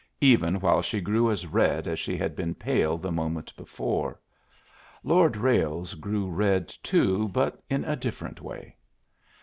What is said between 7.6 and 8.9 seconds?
in a different way.